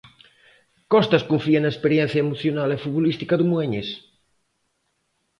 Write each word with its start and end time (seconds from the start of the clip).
Costas 0.93 1.23
confía 1.31 1.59
na 1.61 1.73
experiencia 1.73 2.23
emocional 2.25 2.69
e 2.71 2.81
futbolística 2.83 3.35
do 3.37 3.49
moañés. 3.51 3.89